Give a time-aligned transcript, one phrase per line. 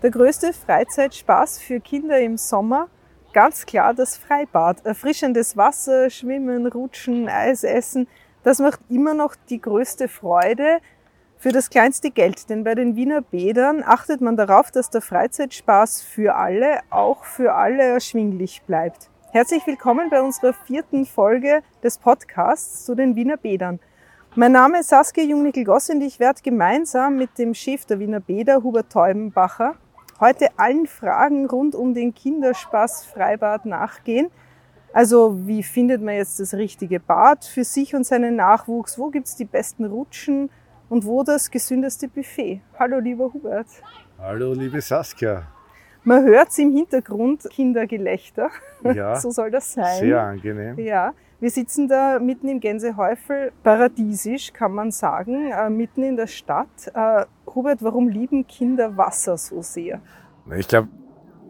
[0.00, 2.86] Der größte Freizeitspaß für Kinder im Sommer,
[3.32, 4.86] ganz klar das Freibad.
[4.86, 8.06] Erfrischendes Wasser, Schwimmen, Rutschen, Eis essen,
[8.44, 10.78] das macht immer noch die größte Freude
[11.36, 12.48] für das kleinste Geld.
[12.48, 17.54] Denn bei den Wiener Bädern achtet man darauf, dass der Freizeitspaß für alle, auch für
[17.54, 19.10] alle erschwinglich bleibt.
[19.32, 23.80] Herzlich willkommen bei unserer vierten Folge des Podcasts zu den Wiener Bädern.
[24.36, 28.62] Mein Name ist Saskia Jungnickel-Goss und ich werde gemeinsam mit dem Chef der Wiener Bäder,
[28.62, 29.74] Hubert Teubenbacher,
[30.20, 34.30] heute allen Fragen rund um den Kinderspaß Freibad nachgehen.
[34.92, 38.98] Also wie findet man jetzt das richtige Bad für sich und seinen Nachwuchs?
[38.98, 40.50] Wo gibt's die besten Rutschen
[40.88, 42.62] und wo das gesündeste Buffet?
[42.78, 43.68] Hallo lieber Hubert.
[44.18, 45.46] Hallo liebe Saskia.
[46.08, 48.48] Man hört im Hintergrund Kindergelächter.
[48.82, 49.98] Ja, so soll das sein.
[49.98, 50.78] sehr angenehm.
[50.78, 56.26] Ja, wir sitzen da mitten im Gänsehäufel, paradiesisch kann man sagen, äh, mitten in der
[56.26, 56.90] Stadt.
[56.94, 60.00] Äh, Hubert, warum lieben Kinder Wasser so sehr?
[60.56, 60.88] Ich glaube,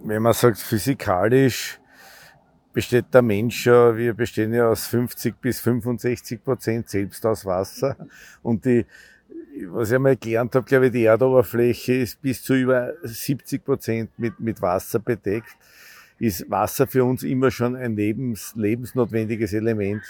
[0.03, 1.79] wenn man sagt physikalisch,
[2.73, 7.97] besteht der Mensch ja, wir bestehen ja aus 50 bis 65 Prozent selbst aus Wasser.
[8.43, 8.87] Und die,
[9.67, 14.11] was ich einmal gelernt habe, glaube ich, die Erdoberfläche ist bis zu über 70 Prozent
[14.19, 15.57] mit, mit Wasser bedeckt.
[16.19, 20.03] Ist Wasser für uns immer schon ein lebens, lebensnotwendiges Element.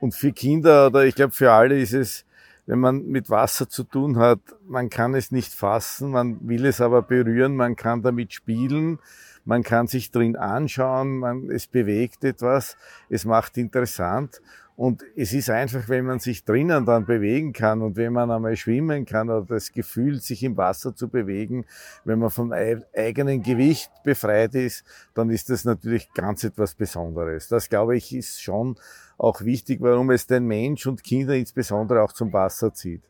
[0.00, 2.24] Und für Kinder oder ich glaube für alle ist es,
[2.66, 6.80] wenn man mit Wasser zu tun hat, man kann es nicht fassen, man will es
[6.80, 8.98] aber berühren, man kann damit spielen
[9.44, 12.76] man kann sich drin anschauen, man, es bewegt etwas,
[13.08, 14.40] es macht interessant.
[14.76, 18.56] Und es ist einfach, wenn man sich drinnen dann bewegen kann und wenn man einmal
[18.56, 21.64] schwimmen kann oder das Gefühl, sich im Wasser zu bewegen,
[22.04, 27.46] wenn man vom eigenen Gewicht befreit ist, dann ist das natürlich ganz etwas Besonderes.
[27.46, 28.76] Das, glaube ich, ist schon
[29.16, 33.02] auch wichtig, warum es den Mensch und Kinder insbesondere auch zum Wasser zieht.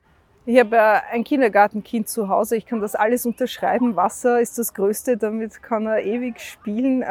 [0.45, 2.57] Ich habe ein Kindergartenkind zu Hause.
[2.57, 3.97] Ich kann das alles unterschreiben.
[3.97, 7.03] Wasser ist das Größte, damit kann er ewig spielen.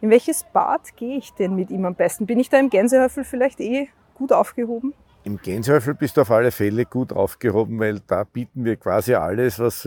[0.00, 2.26] In welches Bad gehe ich denn mit ihm am besten?
[2.26, 4.94] Bin ich da im Gänsehäufel vielleicht eh gut aufgehoben?
[5.24, 9.58] Im Gänsehäufel bist du auf alle Fälle gut aufgehoben, weil da bieten wir quasi alles,
[9.58, 9.86] was,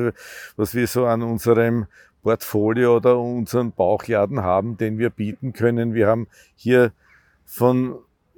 [0.55, 1.87] was wir so an unserem
[2.21, 5.95] Portfolio oder unseren Bauchladen haben, den wir bieten können.
[5.95, 6.91] Wir haben hier
[7.45, 7.95] von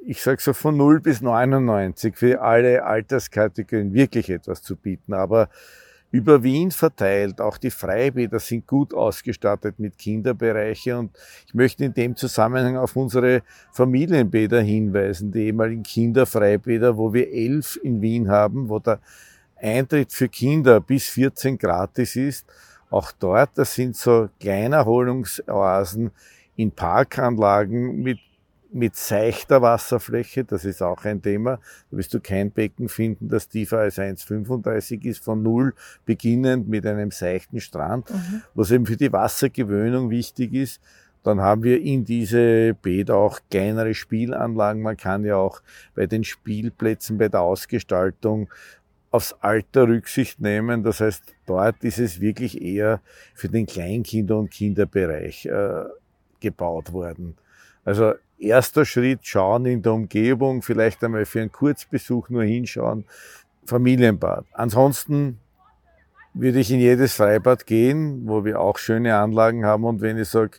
[0.08, 5.14] ich sage so von 0 bis 99 für alle Alterskategorien wirklich etwas zu bieten.
[5.14, 5.50] Aber
[6.16, 11.12] über Wien verteilt, auch die Freibäder sind gut ausgestattet mit Kinderbereiche und
[11.46, 13.42] ich möchte in dem Zusammenhang auf unsere
[13.74, 19.02] Familienbäder hinweisen, die ehemaligen Kinderfreibäder, wo wir elf in Wien haben, wo der
[19.58, 22.46] Eintritt für Kinder bis 14 gratis ist.
[22.90, 26.12] Auch dort, das sind so kleine Erholungsoasen
[26.56, 28.20] in Parkanlagen mit
[28.76, 31.60] mit seichter Wasserfläche, das ist auch ein Thema.
[31.90, 35.74] Da wirst du kein Becken finden, das tiefer als 1,35 ist, von null
[36.06, 38.42] beginnend mit einem seichten Strand, mhm.
[38.54, 40.82] was eben für die Wassergewöhnung wichtig ist.
[41.24, 44.84] Dann haben wir in diese Bäder auch kleinere Spielanlagen.
[44.84, 45.62] Man kann ja auch
[45.96, 48.50] bei den Spielplätzen, bei der Ausgestaltung
[49.10, 50.84] aufs Alter Rücksicht nehmen.
[50.84, 53.00] Das heißt, dort ist es wirklich eher
[53.34, 55.86] für den Kleinkinder- und Kinderbereich äh,
[56.42, 57.38] gebaut worden.
[57.86, 63.06] Also erster Schritt schauen in der Umgebung, vielleicht einmal für einen Kurzbesuch nur hinschauen,
[63.66, 64.46] Familienbad.
[64.54, 65.40] Ansonsten
[66.34, 70.28] würde ich in jedes Freibad gehen, wo wir auch schöne Anlagen haben und wenn ich
[70.28, 70.58] sage,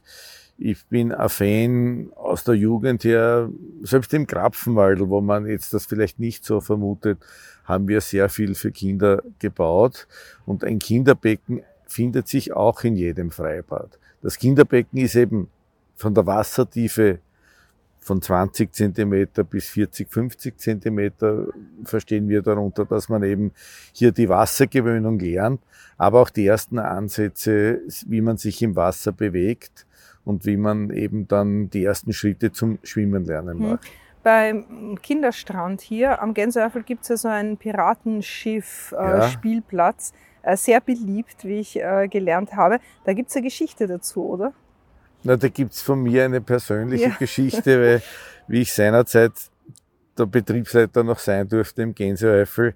[0.59, 3.51] ich bin ein Fan aus der Jugend her,
[3.83, 7.19] selbst im Krapfenwald, wo man jetzt das vielleicht nicht so vermutet,
[7.65, 10.09] haben wir sehr viel für Kinder gebaut
[10.47, 13.99] und ein Kinderbecken findet sich auch in jedem Freibad.
[14.23, 15.51] Das Kinderbecken ist eben
[15.95, 17.19] von der Wassertiefe
[18.07, 21.49] von 20 Zentimeter bis 40, 50 Zentimeter
[21.83, 23.51] verstehen wir darunter, dass man eben
[23.93, 25.61] hier die Wassergewöhnung lernt,
[25.99, 29.87] aber auch die ersten Ansätze, wie man sich im Wasser bewegt
[30.25, 33.71] und wie man eben dann die ersten Schritte zum Schwimmen lernen mhm.
[33.71, 33.89] macht.
[34.23, 40.13] Beim Kinderstrand hier am Gänseöffel gibt es ja so einen Piratenschiff-Spielplatz.
[40.43, 40.57] Äh, ja.
[40.57, 42.79] Sehr beliebt, wie ich äh, gelernt habe.
[43.03, 44.53] Da gibt es eine Geschichte dazu, oder?
[45.23, 47.11] Na, da gibt's von mir eine persönliche ja.
[47.19, 48.03] Geschichte, weil
[48.49, 49.33] wie ich seinerzeit
[50.17, 52.75] der Betriebsleiter noch sein durfte im Gänseeifel,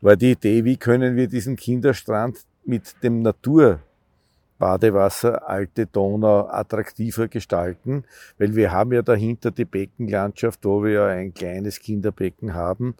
[0.00, 8.04] war die Idee, wie können wir diesen Kinderstrand mit dem Naturbadewasser alte Donau attraktiver gestalten,
[8.38, 12.94] weil wir haben ja dahinter die Beckenlandschaft, wo wir ja ein kleines Kinderbecken haben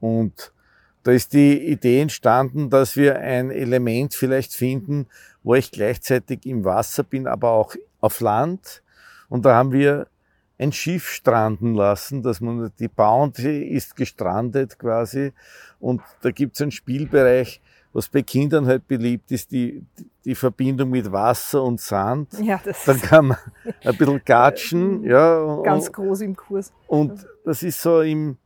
[0.00, 0.52] und
[1.02, 5.06] da ist die Idee entstanden, dass wir ein Element vielleicht finden,
[5.42, 8.82] wo ich gleichzeitig im Wasser bin, aber auch auf Land.
[9.28, 10.06] Und da haben wir
[10.58, 15.32] ein Schiff stranden lassen, dass man, die Bounty ist gestrandet quasi.
[15.78, 17.62] Und da gibt's einen Spielbereich,
[17.92, 19.84] was bei Kindern halt beliebt ist, die,
[20.24, 22.34] die Verbindung mit Wasser und Sand.
[22.40, 23.38] Ja, das Dann kann man
[23.82, 25.62] ein bisschen gatschen, ja.
[25.62, 26.72] Ganz und, groß im Kurs.
[26.86, 28.36] Und das ist so im,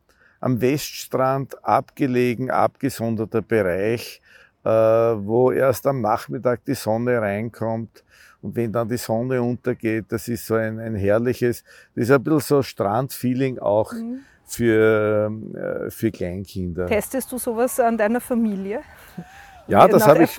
[0.40, 4.22] am Weststrand abgelegen, abgesonderter Bereich,
[4.64, 8.04] äh, wo erst am Nachmittag die Sonne reinkommt.
[8.44, 11.64] Und wenn dann die Sonne untergeht, das ist so ein, ein herrliches,
[11.94, 13.92] das ist ein bisschen so Strandfeeling auch.
[13.92, 16.86] Mhm für, äh, für Kleinkinder.
[16.86, 18.82] Testest du sowas an deiner Familie?
[19.66, 20.36] Ja, das habe ich,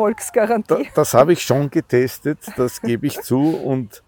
[0.67, 3.55] da, das habe ich schon getestet, das gebe ich zu.
[3.55, 4.03] Und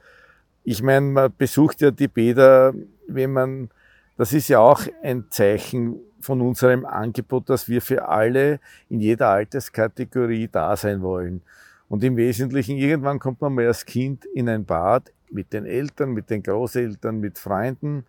[0.63, 2.75] ich meine, man besucht ja die Bäder,
[3.07, 3.71] wenn man,
[4.15, 8.59] das ist ja auch ein Zeichen von unserem Angebot, dass wir für alle
[8.89, 11.41] in jeder Alterskategorie da sein wollen.
[11.89, 16.11] Und im Wesentlichen, irgendwann kommt man mal als Kind in ein Bad mit den Eltern,
[16.11, 18.05] mit den Großeltern, mit Freunden,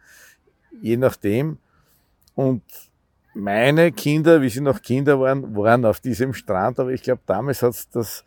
[0.81, 1.59] je nachdem.
[2.35, 2.63] Und
[3.35, 7.63] meine Kinder, wie sie noch Kinder waren, waren auf diesem Strand, aber ich glaube, damals
[7.63, 8.25] hat es das,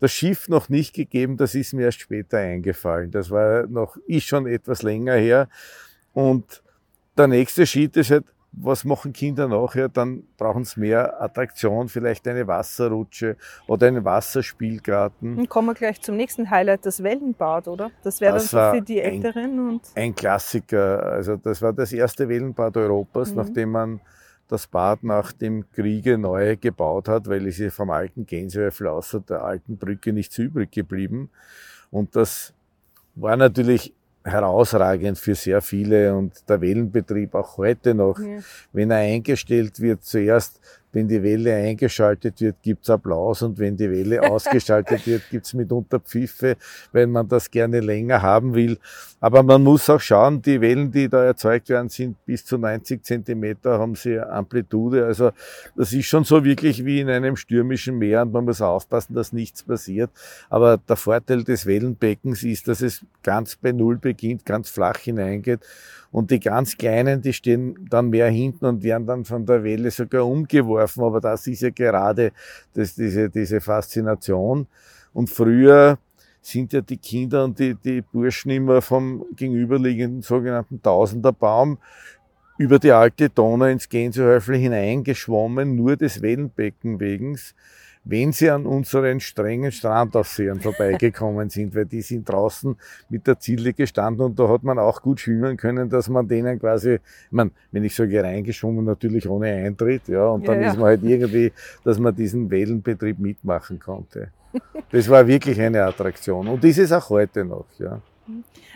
[0.00, 3.10] das Schiff noch nicht gegeben, das ist mir erst später eingefallen.
[3.10, 5.48] Das war noch, ist schon etwas länger her.
[6.12, 6.62] Und
[7.16, 9.88] der nächste Schritt ist halt, was machen Kinder nachher?
[9.88, 13.36] Dann brauchen sie mehr Attraktion, vielleicht eine Wasserrutsche
[13.66, 15.38] oder einen Wasserspielgarten.
[15.38, 17.90] Und kommen wir gleich zum nächsten Highlight, das Wellenbad, oder?
[18.02, 19.52] Das wäre dann so für die Älteren.
[19.52, 21.04] Ein, und ein Klassiker.
[21.04, 23.36] Also das war das erste Wellenbad Europas, mhm.
[23.36, 24.00] nachdem man
[24.48, 29.20] das Bad nach dem Kriege neu gebaut hat, weil es ist vom alten Gänsehöfel außer
[29.20, 31.30] der alten Brücke nichts übrig geblieben.
[31.92, 32.52] Und das
[33.14, 33.94] war natürlich
[34.24, 38.40] herausragend für sehr viele und der Wellenbetrieb auch heute noch, ja.
[38.72, 40.60] wenn er eingestellt wird, zuerst
[40.92, 46.00] wenn die Welle eingeschaltet wird, gibt's Applaus und wenn die Welle ausgeschaltet wird, gibt's mitunter
[46.00, 46.56] Pfiffe,
[46.92, 48.78] wenn man das gerne länger haben will.
[49.20, 53.04] Aber man muss auch schauen, die Wellen, die da erzeugt werden, sind bis zu 90
[53.04, 55.04] Zentimeter, haben sie Amplitude.
[55.04, 55.30] Also
[55.76, 59.32] das ist schon so wirklich wie in einem stürmischen Meer und man muss aufpassen, dass
[59.32, 60.10] nichts passiert.
[60.48, 65.60] Aber der Vorteil des Wellenbeckens ist, dass es ganz bei Null beginnt, ganz flach hineingeht
[66.12, 69.90] und die ganz Kleinen, die stehen dann mehr hinten und werden dann von der Welle
[69.90, 70.79] sogar umgeworfen.
[71.06, 72.32] Aber das ist ja gerade
[72.74, 74.66] das, diese, diese Faszination.
[75.12, 75.98] Und früher
[76.40, 81.78] sind ja die Kinder und die, die Burschen immer vom gegenüberliegenden sogenannten Tausenderbaum
[82.58, 87.54] über die alte Donau ins Gänsehäufel hineingeschwommen, nur des Wellenbecken wegens
[88.10, 92.76] wenn sie an unseren strengen Strandaufsehern vorbeigekommen sind, weil die sind draußen
[93.08, 96.58] mit der Zille gestanden und da hat man auch gut schwimmen können, dass man denen
[96.58, 97.00] quasi, ich
[97.32, 100.70] meine, wenn ich sage reingeschwommen, natürlich ohne Eintritt, ja, und dann ja, ja.
[100.70, 101.52] ist man halt irgendwie,
[101.84, 104.28] dass man diesen Wellenbetrieb mitmachen konnte.
[104.90, 108.00] Das war wirklich eine Attraktion und ist es auch heute noch, ja.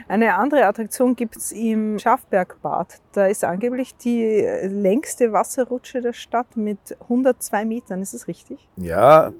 [0.08, 3.00] Eine andere Attraktion gibt's im Schafbergbad.
[3.12, 8.02] Da ist angeblich die längste Wasserrutsche der Stadt mit 102 Metern.
[8.02, 8.68] Ist das richtig?
[8.76, 9.32] Ja,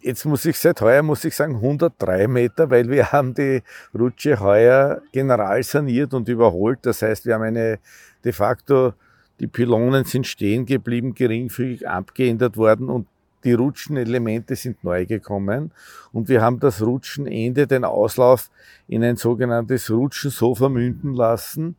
[0.00, 3.62] jetzt muss ich seit heuer muss ich sagen 103 Meter, weil wir haben die
[3.98, 6.80] Rutsche heuer general saniert und überholt.
[6.82, 7.78] Das heißt, wir haben eine
[8.24, 8.94] de facto
[9.40, 13.08] die Pylonen sind stehen geblieben, geringfügig abgeändert worden und
[13.44, 15.72] die Rutschenelemente sind neu gekommen
[16.12, 18.50] und wir haben das Rutschenende, den Auslauf
[18.88, 21.76] in ein sogenanntes Rutschensofa münden lassen,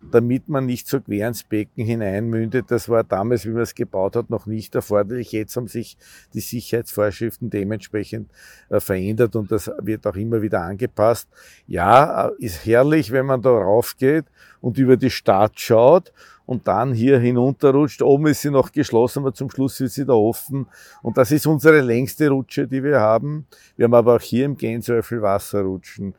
[0.00, 2.70] damit man nicht so quer ins Becken hineinmündet.
[2.70, 5.32] Das war damals, wie man es gebaut hat, noch nicht erforderlich.
[5.32, 5.96] Jetzt haben sich
[6.34, 8.30] die Sicherheitsvorschriften dementsprechend
[8.68, 11.28] äh, verändert und das wird auch immer wieder angepasst.
[11.66, 14.26] Ja, äh, ist herrlich, wenn man da raufgeht
[14.60, 16.12] und über die Stadt schaut
[16.46, 18.02] und dann hier hinunterrutscht.
[18.02, 20.66] Oben ist sie noch geschlossen, aber zum Schluss wird sie da offen.
[21.02, 23.46] Und das ist unsere längste Rutsche, die wir haben.
[23.76, 26.14] Wir haben aber auch hier im Gänsöffel Wasserrutschen,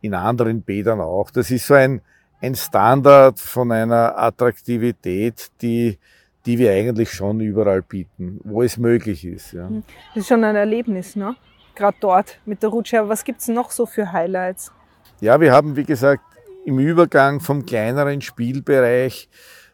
[0.00, 1.30] in anderen Bädern auch.
[1.30, 2.00] Das ist so ein,
[2.46, 5.98] ein Standard von einer Attraktivität, die,
[6.46, 9.52] die wir eigentlich schon überall bieten, wo es möglich ist.
[9.52, 9.68] Ja.
[9.68, 9.82] Hm.
[10.14, 11.36] Das ist schon ein Erlebnis, ne?
[11.74, 13.00] Gerade dort mit der Rutsche.
[13.00, 14.72] Aber was gibt's noch so für Highlights?
[15.20, 16.22] Ja, wir haben, wie gesagt,
[16.64, 19.28] im Übergang vom kleineren Spielbereich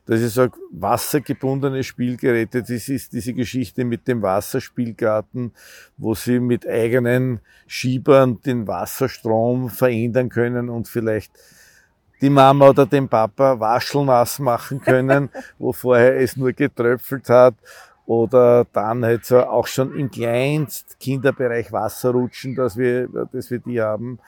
[0.04, 2.62] das ist so wassergebundene Spielgeräte.
[2.62, 5.52] Das ist diese Geschichte mit dem Wasserspielgarten,
[5.96, 11.32] wo sie mit eigenen Schiebern den Wasserstrom verändern können und vielleicht
[12.22, 17.54] die Mama oder den Papa waschelnass machen können, wo vorher es nur getröpfelt hat.
[18.06, 23.80] Oder dann halt so auch schon im Kleinst Kinderbereich Wasserrutschen, dass wir, dass wir die
[23.80, 24.18] haben.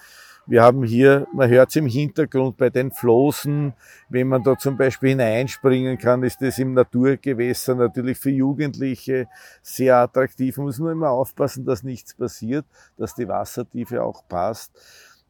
[0.47, 3.73] Wir haben hier, man hört es im Hintergrund bei den Flossen,
[4.11, 9.27] wenn man da zum Beispiel hineinspringen kann, ist das im Naturgewässer natürlich für Jugendliche
[9.63, 10.59] sehr attraktiv.
[10.59, 12.67] Man muss nur immer aufpassen, dass nichts passiert,
[12.99, 14.71] dass die Wassertiefe auch passt.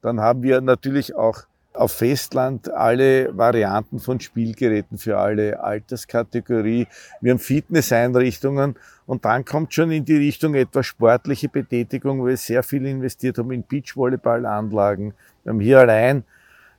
[0.02, 6.86] Dann haben wir natürlich auch auf Festland alle Varianten von Spielgeräten für alle Alterskategorie.
[7.20, 8.76] Wir haben Fitnesseinrichtungen
[9.06, 13.38] und dann kommt schon in die Richtung etwas sportliche Betätigung, wo wir sehr viel investiert
[13.38, 15.14] haben in Beachvolleyballanlagen.
[15.42, 16.24] Wir haben hier allein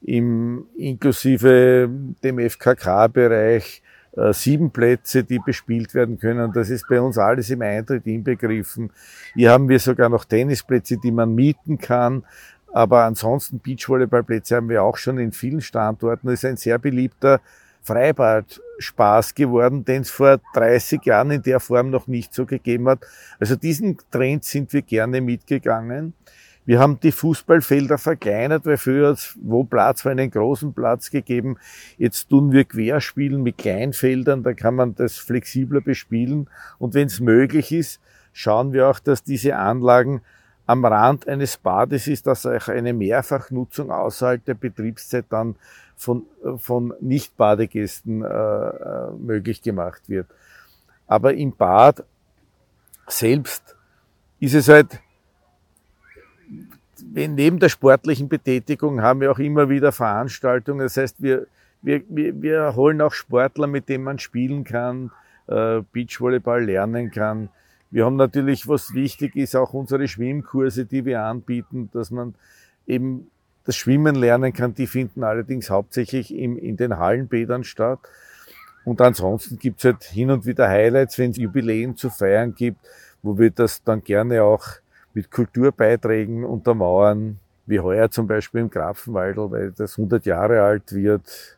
[0.01, 1.89] im, inklusive
[2.23, 3.81] dem FKK-Bereich
[4.15, 6.53] äh, sieben Plätze, die bespielt werden können.
[6.53, 8.91] Das ist bei uns alles im Eintritt inbegriffen.
[9.33, 12.23] Hier haben wir sogar noch Tennisplätze, die man mieten kann.
[12.75, 16.27] Aber ansonsten Beachvolleyballplätze haben wir auch schon in vielen Standorten.
[16.27, 17.39] Das ist ein sehr beliebter
[17.83, 22.99] Freibad-Spaß geworden, den es vor 30 Jahren in der Form noch nicht so gegeben hat.
[23.39, 26.15] Also diesen Trend sind wir gerne mitgegangen.
[26.65, 31.11] Wir haben die Fußballfelder verkleinert, weil früher hat es wo Platz für einen großen Platz
[31.11, 31.55] gegeben.
[31.97, 36.49] Jetzt tun wir Querspielen mit Kleinfeldern, da kann man das flexibler bespielen.
[36.77, 38.01] Und wenn es möglich ist,
[38.33, 40.19] schauen wir auch, dass diese Anlagen
[40.65, 45.55] am Rand eines Bades ist, dass auch eine Mehrfachnutzung außerhalb der Betriebszeit dann
[45.95, 46.23] von,
[46.57, 50.27] von Nicht-Badegästen äh, äh, möglich gemacht wird.
[51.07, 52.03] Aber im Bad
[53.07, 53.75] selbst
[54.39, 54.99] ist es halt,
[56.99, 60.79] neben der sportlichen Betätigung haben wir auch immer wieder Veranstaltungen.
[60.79, 61.47] Das heißt, wir,
[61.81, 65.11] wir, wir, wir holen auch Sportler, mit denen man spielen kann,
[65.47, 67.49] äh, Beachvolleyball lernen kann.
[67.95, 72.35] Wir haben natürlich, was wichtig ist, auch unsere Schwimmkurse, die wir anbieten, dass man
[72.85, 73.31] eben
[73.63, 74.73] das Schwimmen lernen kann.
[74.73, 77.99] Die finden allerdings hauptsächlich im, in den Hallenbädern statt.
[78.83, 82.81] Und ansonsten gibt's halt hin und wieder Highlights, wenn es Jubiläen zu feiern gibt,
[83.23, 84.65] wo wir das dann gerne auch
[85.13, 91.57] mit Kulturbeiträgen untermauern, wie heuer zum Beispiel im Grafenwaldl, weil das 100 Jahre alt wird,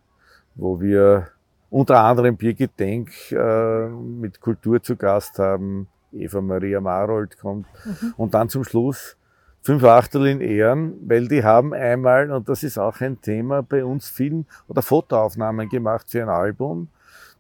[0.54, 1.30] wo wir
[1.72, 7.68] unter anderem Birgit Denk äh, mit Kultur zu Gast haben, Eva Maria Marold kommt.
[7.86, 8.14] Mhm.
[8.18, 9.18] Und dann zum Schluss
[9.62, 13.84] fünf Achtel in Ehren, weil die haben einmal, und das ist auch ein Thema, bei
[13.84, 16.88] uns Film- oder Fotoaufnahmen gemacht für ein Album.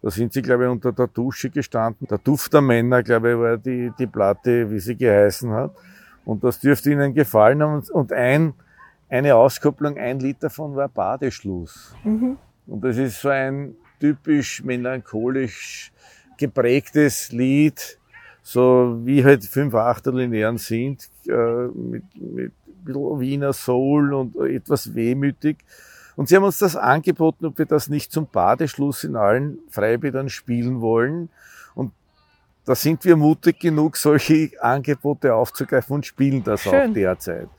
[0.01, 2.07] Da sind sie, glaube ich, unter der Dusche gestanden.
[2.07, 5.75] Der Duft der Männer, glaube ich, war die, die Platte, wie sie geheißen hat.
[6.25, 7.81] Und das dürfte ihnen gefallen haben.
[7.91, 8.53] Und ein,
[9.09, 11.95] eine Auskopplung, ein Lied davon war Badeschluss.
[12.03, 12.37] Mhm.
[12.67, 15.91] Und das ist so ein typisch melancholisch
[16.37, 17.97] geprägtes Lied,
[18.47, 22.53] so wie halt fünf Achterlinearen sind, äh, mit, mit
[22.85, 25.57] Wiener Soul und etwas wehmütig.
[26.15, 30.29] Und sie haben uns das angeboten, ob wir das nicht zum Badeschluss in allen Freibädern
[30.29, 31.27] spielen wollen.
[31.75, 31.91] Und
[32.63, 36.91] da sind wir mutig genug, solche Angebote aufzugreifen und spielen das Schön.
[36.91, 37.49] auch derzeit.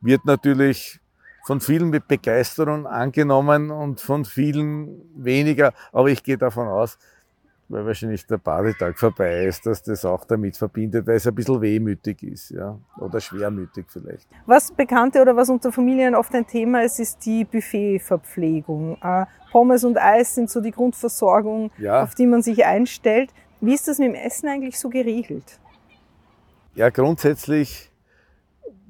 [0.00, 1.00] Wird natürlich
[1.44, 6.96] von vielen mit Begeisterung angenommen und von vielen weniger, aber ich gehe davon aus,
[7.72, 11.60] weil wahrscheinlich der Badetag vorbei ist, dass das auch damit verbindet, weil es ein bisschen
[11.60, 14.28] wehmütig ist, ja, oder schwermütig vielleicht.
[14.44, 18.98] Was Bekannte oder was unter Familien oft ein Thema ist, ist die Buffetverpflegung.
[19.02, 22.02] Äh, Pommes und Eis sind so die Grundversorgung, ja.
[22.02, 23.30] auf die man sich einstellt.
[23.60, 25.58] Wie ist das mit dem Essen eigentlich so geregelt?
[26.74, 27.90] Ja, grundsätzlich,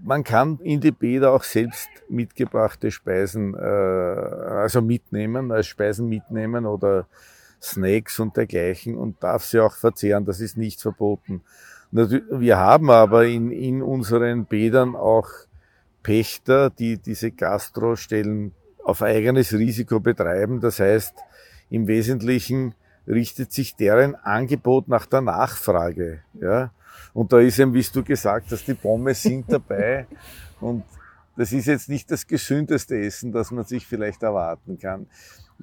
[0.02, 6.66] man kann in die Bäder auch selbst mitgebrachte Speisen, äh, also mitnehmen, als Speisen mitnehmen
[6.66, 7.06] oder
[7.62, 10.24] Snacks und dergleichen und darf sie auch verzehren.
[10.24, 11.42] Das ist nicht verboten.
[11.90, 15.28] Wir haben aber in, in unseren Bädern auch
[16.02, 18.52] Pächter, die diese Gastrostellen
[18.82, 20.60] auf eigenes Risiko betreiben.
[20.60, 21.14] Das heißt,
[21.70, 22.74] im Wesentlichen
[23.06, 26.22] richtet sich deren Angebot nach der Nachfrage.
[26.40, 26.72] Ja?
[27.14, 30.06] Und da ist eben, wie du gesagt hast, die Pommes sind dabei.
[30.60, 30.84] und
[31.36, 35.06] das ist jetzt nicht das gesündeste Essen, das man sich vielleicht erwarten kann.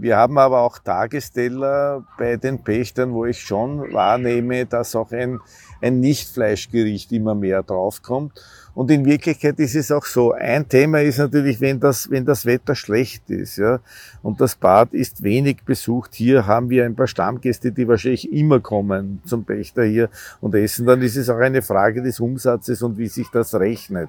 [0.02, 5.42] Wir haben aber auch Tagesteller bei den Pächtern, wo ich schon wahrnehme, dass auch ein,
[5.82, 8.32] ein Nicht-Fleischgericht immer mehr draufkommt.
[8.74, 10.32] Und in Wirklichkeit ist es auch so.
[10.32, 13.82] Ein Thema ist natürlich, wenn das, wenn das Wetter schlecht ist, ja,
[14.24, 16.16] und das Bad ist wenig besucht.
[16.16, 20.86] Hier haben wir ein paar Stammgäste, die wahrscheinlich immer kommen zum Pächter hier und essen.
[20.86, 24.08] Dann ist es auch eine Frage des Umsatzes und wie sich das rechnet.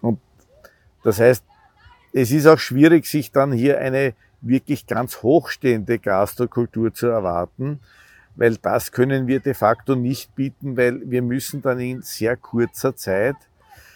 [0.00, 0.20] Und
[1.02, 1.42] das heißt,
[2.12, 7.80] es ist auch schwierig, sich dann hier eine wirklich ganz hochstehende Gastrokultur zu erwarten,
[8.36, 12.94] weil das können wir de facto nicht bieten, weil wir müssen dann in sehr kurzer
[12.94, 13.36] Zeit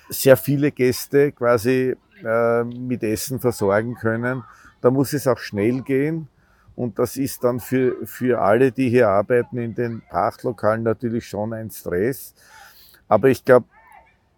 [0.09, 1.95] sehr viele Gäste quasi
[2.25, 4.45] äh, mit Essen versorgen können.
[4.81, 6.29] Da muss es auch schnell gehen.
[6.75, 11.53] Und das ist dann für, für alle, die hier arbeiten in den Prachtlokalen natürlich schon
[11.53, 12.35] ein Stress.
[13.07, 13.67] Aber ich glaube,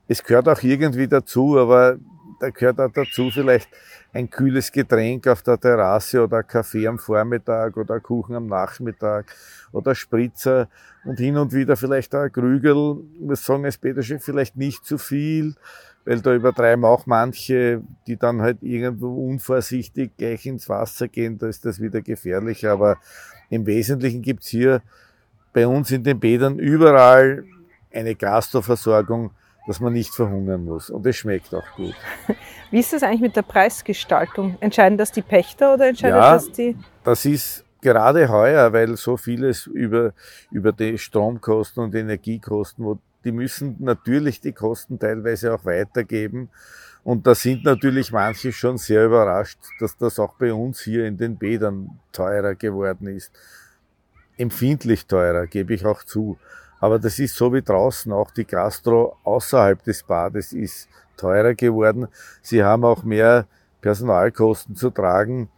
[0.09, 1.99] es gehört auch irgendwie dazu, aber
[2.41, 3.69] da gehört auch dazu vielleicht
[4.13, 9.27] ein kühles Getränk auf der Terrasse oder Kaffee am Vormittag oder Kuchen am Nachmittag
[9.73, 10.69] oder Spritzer
[11.05, 12.99] und hin und wieder vielleicht ein Krügel.
[13.15, 15.55] Ich muss sagen, als Peterchef vielleicht nicht zu viel,
[16.05, 21.49] weil da übertreiben auch manche, die dann halt irgendwo unvorsichtig gleich ins Wasser gehen, da
[21.49, 22.67] ist das wieder gefährlich.
[22.67, 22.99] Aber
[23.49, 24.83] im Wesentlichen gibt's hier
[25.55, 27.45] bei uns in den Bädern überall
[27.93, 29.31] eine Gastroversorgung,
[29.67, 30.91] dass man nicht verhungern muss.
[30.91, 31.95] Und es schmeckt auch gut.
[32.71, 34.57] Wie ist das eigentlich mit der Preisgestaltung?
[34.61, 36.33] Entscheiden das die Pächter oder entscheidet Ja.
[36.35, 36.77] das die?
[37.05, 40.15] Das ist gerade heuer, weil so vieles über,
[40.51, 46.49] über die Stromkosten und Energiekosten, wo die müssen natürlich die Kosten teilweise auch weitergeben.
[47.05, 51.17] Und da sind natürlich manche schon sehr überrascht, dass das auch bei uns hier in
[51.17, 53.33] den Bädern teurer geworden ist.
[54.37, 56.39] Empfindlich teurer, gebe ich auch zu.
[56.83, 58.11] Aber das ist so wie draußen.
[58.11, 62.09] Auch die Gastro außerhalb des Bades ist teurer geworden.
[62.43, 63.47] Sie haben auch mehr
[63.81, 65.49] Personalkosten zu tragen.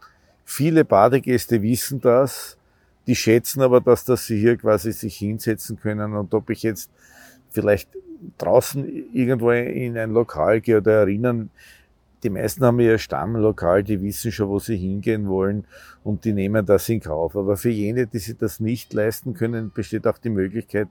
[0.43, 2.59] Viele Badegäste wissen das.
[3.07, 6.13] Die schätzen aber, dass, dass sie hier quasi sich hinsetzen können.
[6.13, 6.91] Und ob ich jetzt
[7.49, 7.89] vielleicht
[8.37, 11.49] draußen irgendwo in ein Lokal gehe oder erinnern,
[12.25, 15.65] die meisten haben ihr Stammlokal, die wissen schon, wo sie hingehen wollen
[16.03, 17.35] und die nehmen das in Kauf.
[17.35, 20.87] Aber für jene, die sich das nicht leisten können, besteht auch die Möglichkeit,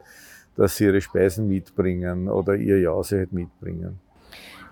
[0.57, 3.99] dass sie ihre Speisen mitbringen oder ihr Jause halt mitbringen.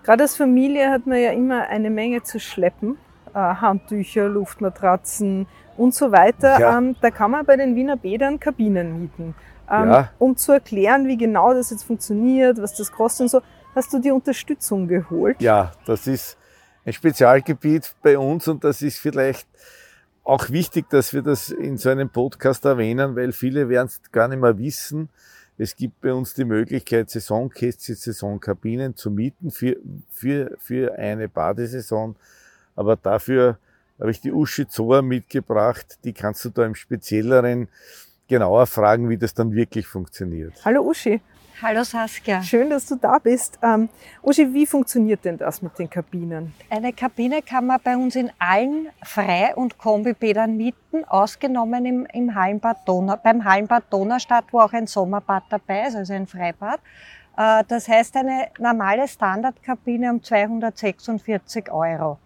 [0.03, 2.95] Gerade als Familie hat man ja immer eine Menge zu schleppen.
[3.33, 6.59] Äh, Handtücher, Luftmatratzen und so weiter.
[6.61, 6.77] Ja.
[6.77, 9.35] Ähm, da kann man bei den Wiener Bädern Kabinen mieten.
[9.69, 10.09] Ähm, Ja.
[10.17, 13.41] Um zu erklären, wie genau das jetzt funktioniert, was das kostet und so,
[13.75, 15.41] hast du die Unterstützung geholt.
[15.41, 16.37] Ja, das ist
[16.85, 19.47] ein Spezialgebiet bei uns und das ist vielleicht
[20.23, 24.27] auch wichtig, dass wir das in so einem Podcast erwähnen, weil viele werden es gar
[24.27, 25.09] nicht mehr wissen.
[25.57, 29.77] Es gibt bei uns die Möglichkeit, Saisonkästchen, Saisonkabinen zu mieten für,
[30.09, 32.15] für, für eine Badesaison.
[32.75, 33.59] Aber dafür
[33.99, 35.99] habe ich die Uschi Zoa mitgebracht.
[36.03, 37.67] Die kannst du da im Spezielleren
[38.27, 40.53] genauer fragen, wie das dann wirklich funktioniert.
[40.65, 41.21] Hallo Uschi,
[41.63, 42.43] Hallo Saskia.
[42.43, 43.57] schön, dass du da bist.
[43.63, 43.87] Ähm,
[44.21, 46.53] Uschi, wie funktioniert denn das mit den Kabinen?
[46.69, 52.35] Eine Kabine kann man bei uns in allen Frei- und Kombibädern mieten, ausgenommen im, im
[52.35, 56.81] Hallenbad Donau, beim Hallenbad Donaustadt, wo auch ein Sommerbad dabei ist, also ein Freibad.
[57.37, 62.19] Äh, Das heißt eine normale Standardkabine um 246 Euro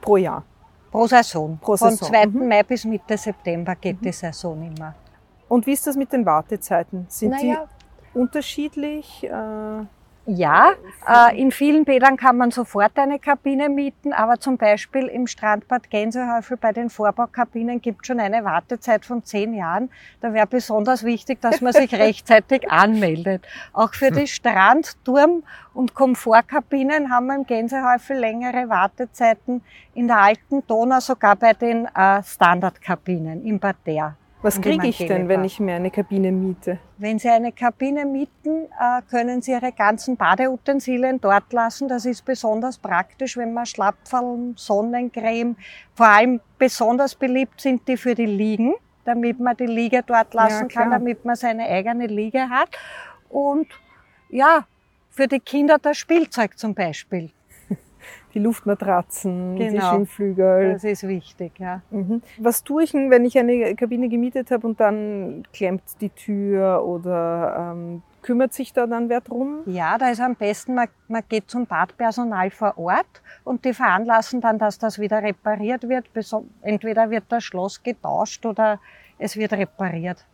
[0.00, 0.42] Pro Jahr.
[0.90, 1.58] pro Saison.
[1.62, 2.26] Pro Von Saison, 2.
[2.26, 2.48] mhm.
[2.48, 4.96] Mai bis Mitte September geht die Saison immer.
[5.48, 7.06] Und wie ist das mit den Wartezeiten?
[7.08, 7.73] Sind Naja, die
[8.14, 9.24] unterschiedlich?
[9.24, 9.86] Äh,
[10.26, 10.72] Ja,
[11.06, 15.90] äh, in vielen Bädern kann man sofort eine Kabine mieten, aber zum Beispiel im Strandbad
[15.90, 19.90] Gänsehäufel bei den Vorbaukabinen gibt schon eine Wartezeit von zehn Jahren.
[20.22, 23.46] Da wäre besonders wichtig, dass man sich rechtzeitig anmeldet.
[23.74, 25.42] Auch für die Strand-, Turm-
[25.74, 29.60] und Komfortkabinen haben wir im Gänsehäufel längere Wartezeiten.
[29.92, 34.16] In der alten Donau sogar bei den äh, Standardkabinen im Parterre.
[34.44, 36.78] Was kriege ich denn, wenn ich mir eine Kabine miete?
[36.98, 41.88] Wenn Sie eine Kabine mieten, äh, können Sie Ihre ganzen Badeutensilien dort lassen.
[41.88, 45.56] Das ist besonders praktisch, wenn man Schlapferl, Sonnencreme,
[45.94, 48.74] vor allem besonders beliebt sind die für die Liegen,
[49.06, 50.84] damit man die Liege dort lassen klar.
[50.84, 52.68] kann, damit man seine eigene Liege hat.
[53.30, 53.66] Und
[54.28, 54.66] ja,
[55.08, 57.30] für die Kinder das Spielzeug zum Beispiel.
[58.34, 59.90] Die Luftmatratzen, die Genau.
[59.92, 60.72] Schwimmflügel.
[60.72, 61.82] Das ist wichtig, ja.
[61.90, 62.20] Mhm.
[62.38, 66.84] Was tue ich denn, wenn ich eine Kabine gemietet habe und dann klemmt die Tür
[66.84, 69.60] oder ähm, kümmert sich da dann wer drum?
[69.66, 74.40] Ja, da ist am besten, man, man geht zum Badpersonal vor Ort und die veranlassen
[74.40, 76.06] dann, dass das wieder repariert wird.
[76.62, 78.80] Entweder wird das Schloss getauscht oder
[79.18, 80.26] es wird repariert.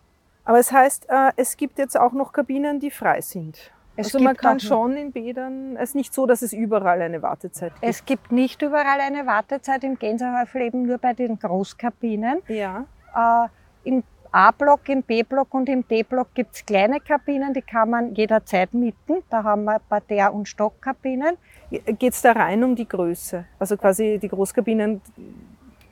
[0.44, 3.72] Aber es heißt, äh, es gibt jetzt auch noch Kabinen, die frei sind.
[3.96, 7.02] Es also man gibt kann schon in Bädern, es ist nicht so, dass es überall
[7.02, 7.84] eine Wartezeit gibt.
[7.84, 12.38] Es gibt nicht überall eine Wartezeit im Gänsehäufel, eben nur bei den Großkabinen.
[12.48, 12.84] ja.
[13.14, 13.48] Äh,
[13.82, 19.22] Im A-Block, im B-Block und im D-Block gibt's kleine Kabinen, die kann man jederzeit mieten.
[19.28, 21.36] Da haben wir Parterre- und Stockkabinen.
[21.70, 23.44] Geht es da rein um die Größe?
[23.58, 25.00] Also quasi die Großkabinen,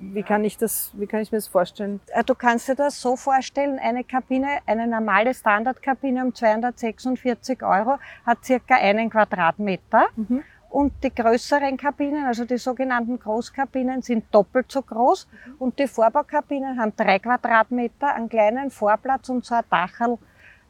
[0.00, 2.00] wie kann ich das, wie kann ich mir das vorstellen?
[2.08, 7.98] Äh, Du kannst dir das so vorstellen, eine Kabine, eine normale Standardkabine um 246 Euro
[8.24, 10.06] hat circa einen Quadratmeter.
[10.16, 10.42] Mhm.
[10.70, 15.26] Und die größeren Kabinen, also die sogenannten Großkabinen, sind doppelt so groß.
[15.58, 20.18] Und die Vorbaukabinen haben drei Quadratmeter, einen kleinen Vorplatz und so ein Dachel,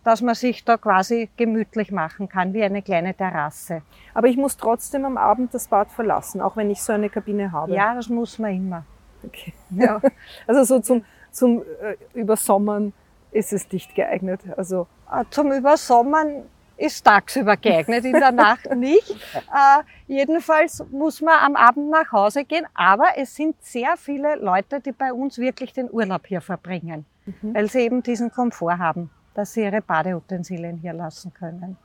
[0.05, 3.83] dass man sich da quasi gemütlich machen kann, wie eine kleine Terrasse.
[4.15, 7.51] Aber ich muss trotzdem am Abend das Bad verlassen, auch wenn ich so eine Kabine
[7.51, 7.73] habe.
[7.73, 8.85] Ja, das muss man immer.
[9.25, 9.53] Okay.
[9.71, 10.01] Ja.
[10.47, 12.93] Also so zum, zum äh, Übersommern
[13.31, 14.41] ist es nicht geeignet.
[14.57, 16.45] Also Äh, Zum Übersommern
[16.77, 19.11] ist tagsüber geeignet, in der Nacht nicht.
[19.11, 24.81] Äh, jedenfalls muss man am Abend nach Hause gehen, aber es sind sehr viele Leute,
[24.81, 27.55] die bei uns wirklich den Urlaub hier verbringen, mhm.
[27.55, 31.77] weil sie eben diesen Komfort haben, dass sie ihre Badeutensilien hier lassen können.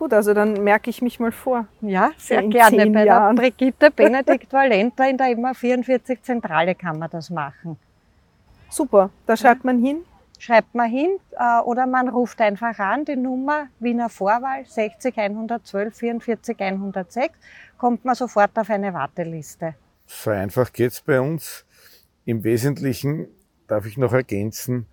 [0.00, 1.66] Gut, also dann merke ich mich mal vor.
[1.82, 2.90] Ja, sehr gerne.
[2.90, 3.36] Bei Jahren.
[3.36, 7.76] der Brigitte Benedikt Valenta in der immer 44 Zentrale kann man das machen.
[8.70, 9.98] Super, da schreibt man hin
[10.38, 15.94] schreibt man hin äh, oder man ruft einfach an, die Nummer Wiener Vorwahl 60 112
[15.94, 17.34] 44 106,
[17.76, 19.74] kommt man sofort auf eine Warteliste.
[20.06, 21.66] So einfach geht's bei uns.
[22.24, 23.28] Im Wesentlichen
[23.68, 24.86] darf ich noch ergänzen,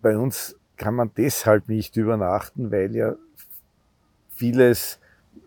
[0.00, 3.16] bei uns kann man deshalb nicht übernachten, weil ja
[4.38, 4.98] vieles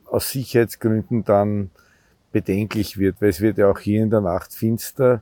[0.05, 1.71] aus Sicherheitsgründen dann
[2.31, 5.21] bedenklich wird, weil es wird ja auch hier in der Nacht finster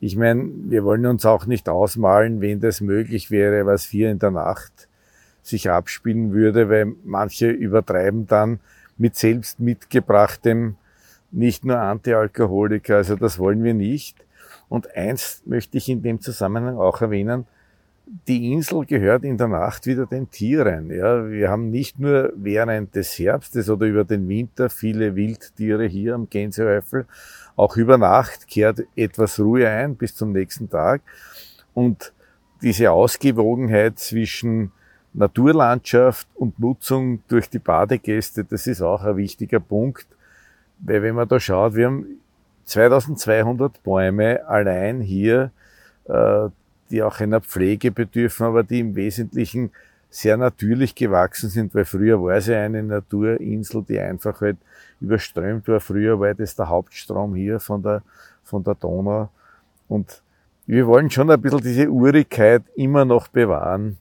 [0.00, 4.18] ich meine, wir wollen uns auch nicht ausmalen, wenn das möglich wäre, was hier in
[4.18, 4.86] der Nacht
[5.42, 8.60] sich abspielen würde, weil manche übertreiben dann
[8.98, 10.76] mit selbst mitgebrachtem
[11.30, 14.18] nicht nur Antialkoholiker, also das wollen wir nicht.
[14.68, 17.46] Und eins möchte ich in dem Zusammenhang auch erwähnen,
[18.06, 20.90] die Insel gehört in der Nacht wieder den Tieren.
[20.90, 26.14] Ja, wir haben nicht nur während des Herbstes oder über den Winter viele Wildtiere hier
[26.14, 27.06] am Gänsehäufel,
[27.56, 31.02] auch über Nacht kehrt etwas Ruhe ein bis zum nächsten Tag.
[31.72, 32.12] Und
[32.62, 34.72] diese Ausgewogenheit zwischen
[35.12, 40.06] Naturlandschaft und Nutzung durch die Badegäste, das ist auch ein wichtiger Punkt.
[40.80, 42.06] Weil wenn man da schaut, wir haben
[42.64, 45.52] 2200 Bäume allein hier,
[46.06, 46.48] äh,
[46.90, 49.70] die auch einer Pflege bedürfen, aber die im Wesentlichen
[50.10, 54.58] sehr natürlich gewachsen sind, weil früher war ja eine Naturinsel, die einfach halt
[55.00, 55.80] überströmt war.
[55.80, 58.02] Früher war das der Hauptstrom hier von der,
[58.44, 59.28] von der Donau.
[59.88, 60.22] Und
[60.66, 63.98] wir wollen schon ein bisschen diese Urigkeit immer noch bewahren.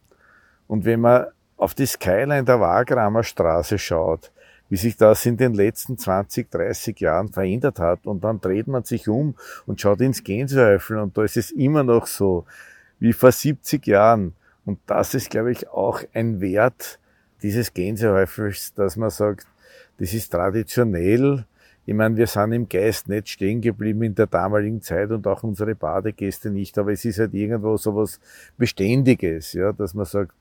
[0.67, 1.25] Und wenn man
[1.57, 4.31] auf die Skyline der Wagramer Straße schaut,
[4.69, 8.83] wie sich das in den letzten 20, 30 Jahren verändert hat, und dann dreht man
[8.83, 12.45] sich um und schaut ins Gänsehäufel und da ist es immer noch so
[13.03, 14.33] wie vor 70 Jahren.
[14.65, 16.99] Und das ist, glaube ich, auch ein Wert
[17.41, 19.45] dieses Gänsehäufels, dass man sagt,
[19.99, 21.43] das ist traditionell.
[21.85, 25.43] Ich meine, wir sind im Geist nicht stehen geblieben in der damaligen Zeit und auch
[25.43, 28.21] unsere Badegäste nicht, aber es ist halt irgendwo so was
[28.57, 30.31] Beständiges, ja, dass man sagt,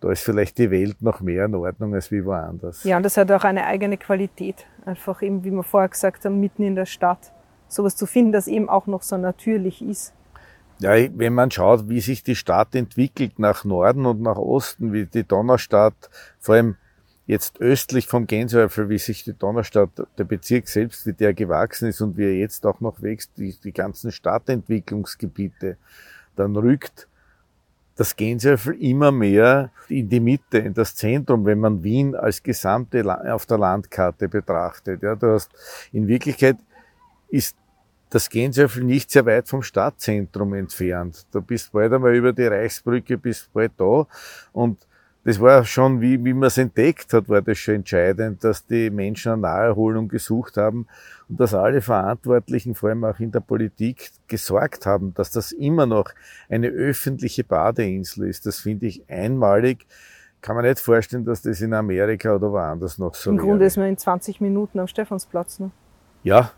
[0.00, 2.84] da ist vielleicht die Welt noch mehr in Ordnung als wie woanders.
[2.84, 4.64] Ja, und das hat auch eine eigene Qualität.
[4.86, 7.32] Einfach eben, wie wir vorher gesagt haben, mitten in der Stadt.
[7.66, 10.14] Sowas zu finden, das eben auch noch so natürlich ist.
[10.80, 15.06] Ja, wenn man schaut, wie sich die Stadt entwickelt nach Norden und nach Osten, wie
[15.06, 16.76] die Donaustadt, vor allem
[17.26, 22.00] jetzt östlich vom Gänsehäufel, wie sich die Donaustadt, der Bezirk selbst, wie der gewachsen ist
[22.00, 25.76] und wie er jetzt auch noch wächst, die, die ganzen Stadtentwicklungsgebiete,
[26.36, 27.08] dann rückt
[27.96, 33.04] das Gänsehäufel immer mehr in die Mitte, in das Zentrum, wenn man Wien als gesamte
[33.32, 35.02] auf der Landkarte betrachtet.
[35.02, 35.50] Ja, du hast,
[35.92, 36.56] in Wirklichkeit
[37.28, 37.56] ist
[38.10, 41.26] das Gänsehöfel nicht sehr weit vom Stadtzentrum entfernt.
[41.32, 44.06] Du bist bald einmal über die Reichsbrücke, bist bald da.
[44.52, 44.86] Und
[45.24, 48.88] das war schon, wie, wie man es entdeckt hat, war das schon entscheidend, dass die
[48.88, 50.86] Menschen eine Naherholung gesucht haben
[51.28, 55.84] und dass alle Verantwortlichen, vor allem auch in der Politik, gesorgt haben, dass das immer
[55.84, 56.12] noch
[56.48, 58.46] eine öffentliche Badeinsel ist.
[58.46, 59.86] Das finde ich einmalig.
[60.40, 63.36] Kann man nicht vorstellen, dass das in Amerika oder woanders noch so ist.
[63.36, 65.58] Im Grunde ist man in 20 Minuten am Stephansplatz.
[65.58, 65.72] Ne?
[66.22, 66.52] Ja,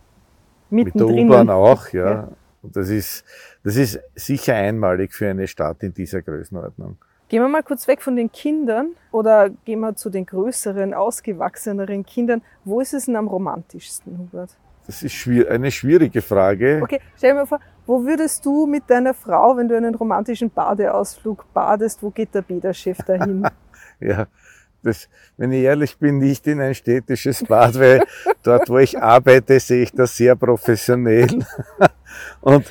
[0.70, 2.10] mit der U-Bahn auch, ja.
[2.10, 2.28] ja.
[2.62, 3.24] Und das ist,
[3.64, 6.98] das ist sicher einmalig für eine Stadt in dieser Größenordnung.
[7.28, 12.04] Gehen wir mal kurz weg von den Kindern oder gehen wir zu den größeren, ausgewachseneren
[12.04, 12.42] Kindern.
[12.64, 14.50] Wo ist es denn am romantischsten, Hubert?
[14.86, 16.80] Das ist eine schwierige Frage.
[16.82, 20.50] Okay, stell dir mal vor, wo würdest du mit deiner Frau, wenn du einen romantischen
[20.50, 23.46] Badeausflug badest, wo geht der Bäderchef dahin?
[24.00, 24.26] ja,
[24.82, 28.04] das, wenn ich ehrlich bin, nicht in ein städtisches Bad, weil
[28.42, 31.28] dort, wo ich arbeite, sehe ich das sehr professionell.
[32.40, 32.70] Und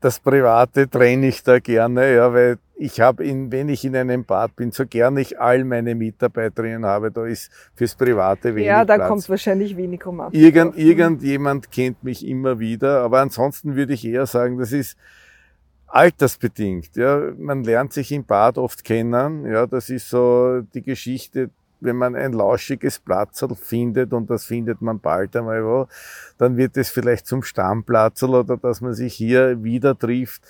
[0.00, 4.24] das Private trenne ich da gerne, ja, weil ich habe, in, wenn ich in einem
[4.24, 8.86] Bad bin, so gern ich all meine Mitarbeiterinnen habe, da ist fürs Private wenig Ja,
[8.86, 9.08] da Platz.
[9.08, 10.40] kommt wahrscheinlich wenig Romantik.
[10.40, 14.96] Irgend, irgendjemand kennt mich immer wieder, aber ansonsten würde ich eher sagen, das ist
[15.90, 16.96] altersbedingt.
[16.96, 19.44] Ja, man lernt sich im Bad oft kennen.
[19.44, 21.50] Ja, das ist so die Geschichte,
[21.80, 25.88] wenn man ein lauschiges Platzl findet und das findet man bald einmal wo,
[26.38, 30.42] dann wird es vielleicht zum Stammplatzl oder dass man sich hier wieder trifft.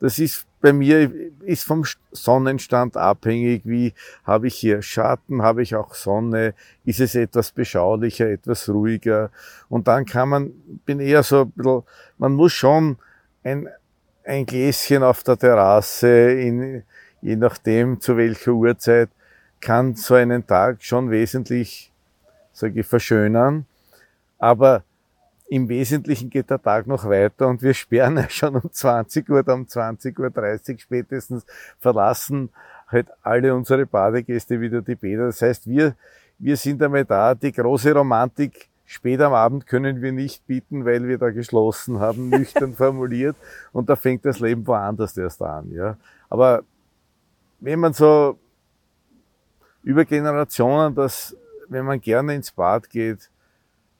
[0.00, 3.92] Das ist bei mir ist vom Sonnenstand abhängig, wie
[4.24, 9.30] habe ich hier Schatten, habe ich auch Sonne, ist es etwas beschaulicher, etwas ruhiger
[9.68, 10.52] und dann kann man,
[10.84, 11.82] bin eher so ein bisschen,
[12.16, 12.96] man muss schon
[13.44, 13.68] ein,
[14.28, 16.82] ein Gläschen auf der Terrasse, in,
[17.22, 19.08] je nachdem zu welcher Uhrzeit,
[19.60, 21.90] kann so einen Tag schon wesentlich,
[22.52, 23.64] sage ich, verschönern.
[24.38, 24.84] Aber
[25.48, 29.48] im Wesentlichen geht der Tag noch weiter und wir sperren ja schon um 20 Uhr,
[29.48, 31.46] um 20.30 Uhr spätestens
[31.80, 32.50] verlassen
[32.88, 35.26] halt alle unsere Badegäste wieder die Bäder.
[35.26, 35.94] Das heißt, wir,
[36.38, 41.06] wir sind einmal da, die große Romantik spät am Abend können wir nicht bieten, weil
[41.06, 43.36] wir da geschlossen haben, nüchtern formuliert
[43.70, 45.98] und da fängt das Leben woanders erst an, ja.
[46.30, 46.62] Aber
[47.60, 48.38] wenn man so
[49.82, 51.36] über Generationen das,
[51.68, 53.30] wenn man gerne ins Bad geht,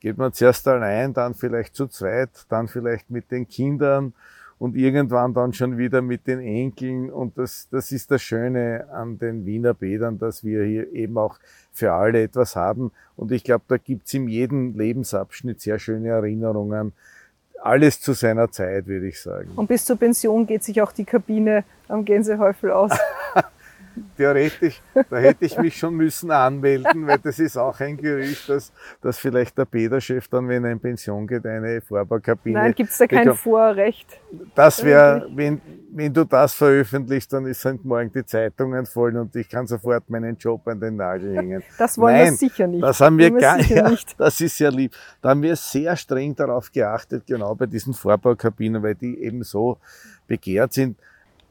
[0.00, 4.14] geht man zuerst allein, dann vielleicht zu zweit, dann vielleicht mit den Kindern
[4.58, 7.10] und irgendwann dann schon wieder mit den Enkeln.
[7.10, 11.38] Und das, das ist das Schöne an den Wiener Bädern, dass wir hier eben auch
[11.72, 12.90] für alle etwas haben.
[13.16, 16.92] Und ich glaube, da gibt's in jedem Lebensabschnitt sehr schöne Erinnerungen.
[17.60, 19.50] Alles zu seiner Zeit, würde ich sagen.
[19.56, 22.92] Und bis zur Pension geht sich auch die Kabine am Gänsehäufel aus.
[24.16, 28.72] theoretisch, da hätte ich mich schon müssen anmelden, weil das ist auch ein Gerücht, dass,
[29.00, 32.58] dass vielleicht der Peterchef dann, wenn er in Pension geht, eine Vorbaukabine.
[32.58, 33.40] Nein, gibt's da kein bekommt.
[33.40, 34.20] Vorrecht.
[34.54, 39.48] Das wäre, wenn, wenn du das veröffentlichst, dann sind morgen die Zeitungen voll und ich
[39.48, 41.62] kann sofort meinen Job an den Nagel hängen.
[41.78, 42.82] Das wollen Nein, wir sicher nicht.
[42.82, 44.18] Das haben wir, wir gar ja, nicht.
[44.18, 44.94] Das ist ja lieb.
[45.22, 49.78] Da haben wir sehr streng darauf geachtet, genau bei diesen Vorbaukabinen, weil die eben so
[50.26, 50.98] begehrt sind.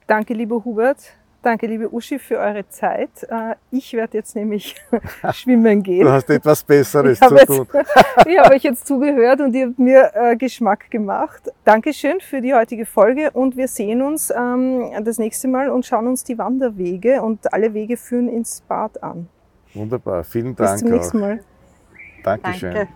[0.08, 1.00] Danke, lieber Hubert.
[1.48, 3.24] Danke, liebe Uschi, für eure Zeit.
[3.30, 4.76] Äh, ich werde jetzt nämlich
[5.32, 6.04] schwimmen gehen.
[6.04, 7.68] Du hast etwas Besseres zu tun.
[8.26, 11.50] ich habe euch jetzt zugehört und ihr habt mir äh, Geschmack gemacht.
[11.64, 16.08] Dankeschön für die heutige Folge und wir sehen uns ähm, das nächste Mal und schauen
[16.08, 19.30] uns die Wanderwege und alle Wege führen ins Bad an.
[19.74, 20.72] Wunderbar, vielen Dank.
[20.72, 21.40] Bis zum nächsten Mal.
[22.26, 22.74] Dankeschön.
[22.74, 22.94] Danke.